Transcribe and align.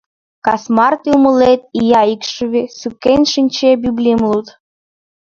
Кас 0.45 0.63
марте, 0.75 1.09
умылет, 1.17 1.61
ия 1.79 2.01
икшыве, 2.13 2.61
сукен 2.79 3.21
шинче, 3.31 3.69
библийым 3.83 4.21
луд! 4.31 4.47